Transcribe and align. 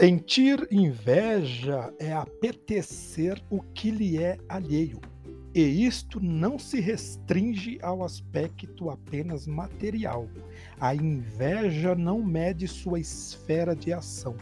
Sentir 0.00 0.66
inveja 0.70 1.92
é 1.98 2.10
apetecer 2.10 3.38
o 3.50 3.60
que 3.60 3.90
lhe 3.90 4.16
é 4.16 4.38
alheio, 4.48 4.98
e 5.54 5.60
isto 5.84 6.18
não 6.18 6.58
se 6.58 6.80
restringe 6.80 7.78
ao 7.82 8.02
aspecto 8.02 8.88
apenas 8.88 9.46
material. 9.46 10.26
A 10.80 10.94
inveja 10.94 11.94
não 11.94 12.22
mede 12.22 12.66
sua 12.66 12.98
esfera 12.98 13.76
de 13.76 13.92
ação. 13.92 14.36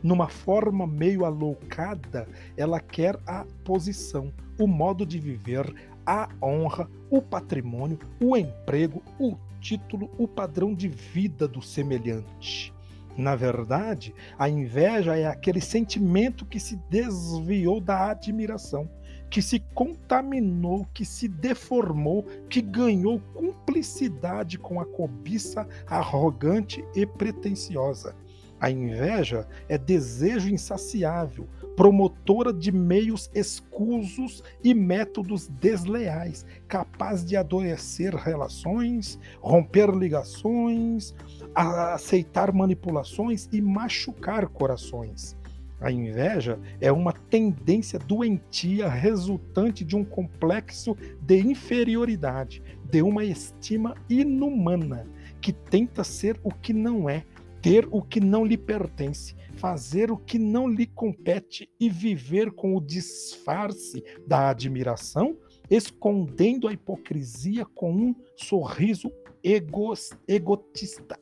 Numa 0.00 0.28
forma 0.28 0.86
meio 0.86 1.24
aloucada, 1.24 2.28
ela 2.56 2.78
quer 2.78 3.18
a 3.26 3.44
posição, 3.64 4.32
o 4.60 4.68
modo 4.68 5.04
de 5.04 5.18
viver, 5.18 5.74
a 6.06 6.28
honra, 6.40 6.88
o 7.10 7.20
patrimônio, 7.20 7.98
o 8.20 8.36
emprego, 8.36 9.02
o 9.18 9.36
título, 9.60 10.08
o 10.16 10.28
padrão 10.28 10.72
de 10.72 10.86
vida 10.86 11.48
do 11.48 11.60
semelhante. 11.60 12.72
Na 13.16 13.34
verdade, 13.34 14.14
a 14.38 14.48
inveja 14.48 15.16
é 15.16 15.26
aquele 15.26 15.60
sentimento 15.60 16.46
que 16.46 16.60
se 16.60 16.76
desviou 16.88 17.80
da 17.80 18.10
admiração, 18.10 18.88
que 19.28 19.42
se 19.42 19.60
contaminou, 19.74 20.86
que 20.92 21.04
se 21.04 21.28
deformou, 21.28 22.24
que 22.48 22.60
ganhou 22.60 23.20
cumplicidade 23.34 24.58
com 24.58 24.80
a 24.80 24.86
cobiça 24.86 25.66
arrogante 25.86 26.84
e 26.94 27.06
pretensiosa. 27.06 28.16
A 28.60 28.70
inveja 28.70 29.48
é 29.70 29.78
desejo 29.78 30.50
insaciável, 30.50 31.48
promotora 31.74 32.52
de 32.52 32.70
meios 32.70 33.30
escusos 33.34 34.42
e 34.62 34.74
métodos 34.74 35.48
desleais, 35.48 36.44
capaz 36.68 37.24
de 37.24 37.36
adoecer 37.36 38.14
relações, 38.14 39.18
romper 39.40 39.88
ligações, 39.90 41.14
aceitar 41.54 42.52
manipulações 42.52 43.48
e 43.50 43.62
machucar 43.62 44.46
corações. 44.46 45.38
A 45.80 45.90
inveja 45.90 46.58
é 46.78 46.92
uma 46.92 47.14
tendência 47.14 47.98
doentia 47.98 48.86
resultante 48.86 49.82
de 49.82 49.96
um 49.96 50.04
complexo 50.04 50.94
de 51.22 51.40
inferioridade, 51.40 52.62
de 52.84 53.00
uma 53.00 53.24
estima 53.24 53.94
inumana, 54.06 55.06
que 55.40 55.54
tenta 55.54 56.04
ser 56.04 56.38
o 56.44 56.52
que 56.52 56.74
não 56.74 57.08
é, 57.08 57.24
ter 57.62 57.86
o 57.90 58.02
que 58.02 58.20
não 58.20 58.44
lhe 58.44 58.56
pertence, 58.56 59.34
fazer 59.56 60.10
o 60.10 60.16
que 60.16 60.38
não 60.38 60.68
lhe 60.68 60.86
compete 60.86 61.68
e 61.78 61.88
viver 61.88 62.52
com 62.52 62.76
o 62.76 62.80
disfarce 62.80 64.02
da 64.26 64.48
admiração, 64.48 65.36
escondendo 65.70 66.66
a 66.66 66.72
hipocrisia 66.72 67.64
com 67.66 67.92
um 67.92 68.14
sorriso 68.36 69.12
egos, 69.42 70.10
egotista. 70.26 71.18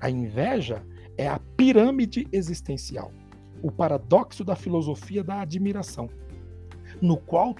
A 0.00 0.10
inveja 0.10 0.84
é 1.16 1.28
a 1.28 1.38
pirâmide 1.56 2.26
existencial, 2.32 3.12
o 3.62 3.70
paradoxo 3.70 4.44
da 4.44 4.56
filosofia 4.56 5.22
da 5.22 5.40
admiração, 5.40 6.08
no 7.00 7.16
qual 7.16 7.54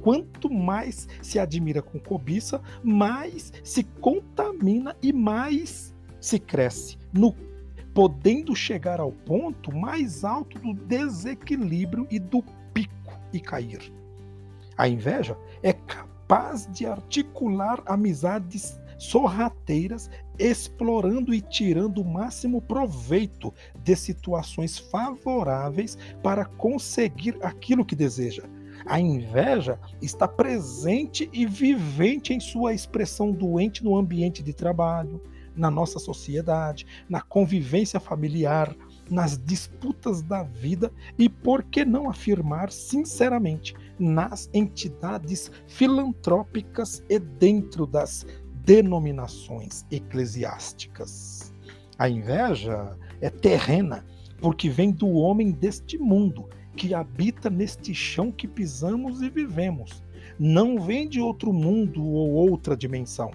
quanto 0.00 0.50
mais 0.50 1.06
se 1.20 1.38
admira 1.38 1.82
com 1.82 1.98
cobiça, 1.98 2.60
mais 2.82 3.52
se 3.62 3.84
contamina 3.84 4.96
e 5.02 5.12
mais 5.12 5.94
se 6.20 6.38
cresce, 6.38 6.96
no 7.12 7.34
podendo 7.94 8.54
chegar 8.54 9.00
ao 9.00 9.12
ponto 9.12 9.74
mais 9.74 10.24
alto 10.24 10.58
do 10.58 10.74
desequilíbrio 10.74 12.06
e 12.10 12.18
do 12.18 12.42
pico 12.72 13.20
e 13.32 13.40
cair. 13.40 13.92
A 14.76 14.88
inveja 14.88 15.36
é 15.62 15.72
capaz 15.72 16.66
de 16.72 16.86
articular 16.86 17.82
amizades 17.86 18.80
sorrateiras, 18.98 20.08
explorando 20.38 21.34
e 21.34 21.40
tirando 21.40 21.98
o 21.98 22.04
máximo 22.04 22.62
proveito 22.62 23.52
de 23.82 23.96
situações 23.96 24.78
favoráveis 24.78 25.98
para 26.22 26.44
conseguir 26.44 27.36
aquilo 27.42 27.84
que 27.84 27.96
deseja. 27.96 28.44
A 28.86 29.00
inveja 29.00 29.78
está 30.00 30.26
presente 30.26 31.28
e 31.32 31.46
vivente 31.46 32.32
em 32.32 32.40
sua 32.40 32.72
expressão 32.72 33.32
doente 33.32 33.84
no 33.84 33.96
ambiente 33.96 34.42
de 34.42 34.52
trabalho, 34.52 35.20
na 35.56 35.70
nossa 35.70 35.98
sociedade, 35.98 36.86
na 37.08 37.20
convivência 37.20 38.00
familiar, 38.00 38.74
nas 39.10 39.36
disputas 39.36 40.22
da 40.22 40.42
vida 40.42 40.92
e, 41.18 41.28
por 41.28 41.62
que 41.62 41.84
não 41.84 42.08
afirmar 42.08 42.70
sinceramente, 42.70 43.74
nas 43.98 44.48
entidades 44.54 45.50
filantrópicas 45.66 47.02
e 47.08 47.18
dentro 47.18 47.86
das 47.86 48.26
denominações 48.64 49.84
eclesiásticas. 49.90 51.52
A 51.98 52.08
inveja 52.08 52.96
é 53.20 53.28
terrena, 53.28 54.04
porque 54.40 54.68
vem 54.68 54.90
do 54.90 55.08
homem 55.10 55.50
deste 55.50 55.98
mundo, 55.98 56.48
que 56.76 56.94
habita 56.94 57.50
neste 57.50 57.94
chão 57.94 58.32
que 58.32 58.48
pisamos 58.48 59.20
e 59.20 59.28
vivemos. 59.28 60.02
Não 60.38 60.80
vem 60.80 61.08
de 61.08 61.20
outro 61.20 61.52
mundo 61.52 62.02
ou 62.02 62.30
outra 62.30 62.76
dimensão. 62.76 63.30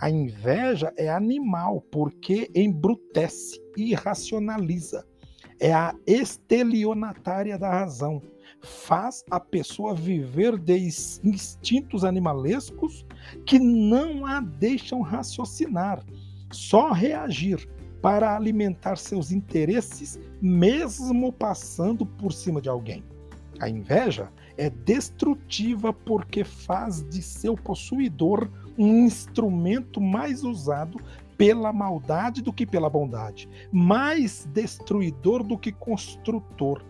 A 0.00 0.08
inveja 0.08 0.94
é 0.96 1.10
animal 1.10 1.82
porque 1.90 2.50
embrutece 2.54 3.60
e 3.76 3.92
racionaliza. 3.94 5.06
É 5.60 5.74
a 5.74 5.94
estelionatária 6.06 7.58
da 7.58 7.68
razão. 7.68 8.22
Faz 8.62 9.22
a 9.30 9.38
pessoa 9.38 9.94
viver 9.94 10.58
de 10.58 10.78
instintos 11.22 12.02
animalescos 12.02 13.04
que 13.44 13.58
não 13.58 14.24
a 14.24 14.40
deixam 14.40 15.02
raciocinar, 15.02 16.02
só 16.50 16.92
reagir 16.92 17.68
para 18.00 18.34
alimentar 18.34 18.96
seus 18.96 19.30
interesses, 19.30 20.18
mesmo 20.40 21.30
passando 21.30 22.06
por 22.06 22.32
cima 22.32 22.62
de 22.62 22.70
alguém. 22.70 23.04
A 23.60 23.68
inveja 23.68 24.32
é 24.56 24.70
destrutiva 24.70 25.92
porque 25.92 26.42
faz 26.42 27.06
de 27.10 27.20
seu 27.20 27.54
possuidor 27.54 28.50
um 28.80 29.04
instrumento 29.04 30.00
mais 30.00 30.42
usado 30.42 30.98
pela 31.36 31.70
maldade 31.70 32.40
do 32.40 32.50
que 32.50 32.64
pela 32.64 32.88
bondade, 32.88 33.46
mais 33.70 34.48
destruidor 34.54 35.42
do 35.42 35.58
que 35.58 35.70
construtor, 35.70 36.82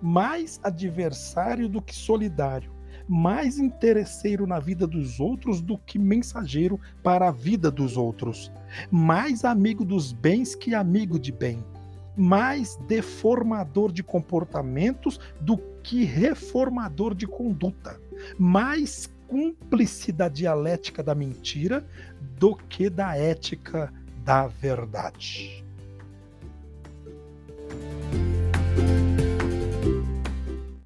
mais 0.00 0.60
adversário 0.62 1.66
do 1.66 1.80
que 1.80 1.94
solidário, 1.94 2.70
mais 3.08 3.58
interesseiro 3.58 4.46
na 4.46 4.60
vida 4.60 4.86
dos 4.86 5.20
outros 5.20 5.62
do 5.62 5.78
que 5.78 5.98
mensageiro 5.98 6.78
para 7.02 7.28
a 7.28 7.32
vida 7.32 7.70
dos 7.70 7.96
outros, 7.96 8.52
mais 8.90 9.42
amigo 9.42 9.86
dos 9.86 10.12
bens 10.12 10.54
que 10.54 10.74
amigo 10.74 11.18
de 11.18 11.32
bem, 11.32 11.64
mais 12.14 12.76
deformador 12.86 13.90
de 13.90 14.02
comportamentos 14.02 15.18
do 15.40 15.56
que 15.82 16.04
reformador 16.04 17.14
de 17.14 17.26
conduta, 17.26 17.98
mais 18.38 19.10
cúmplice 19.28 20.10
da 20.10 20.28
dialética 20.28 21.02
da 21.02 21.14
mentira 21.14 21.86
do 22.38 22.56
que 22.56 22.88
da 22.88 23.16
ética 23.16 23.92
da 24.24 24.46
verdade. 24.46 25.64